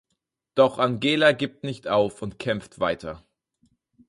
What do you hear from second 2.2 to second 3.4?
und kämpft weiter.